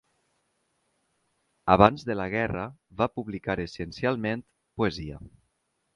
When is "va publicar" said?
3.03-3.59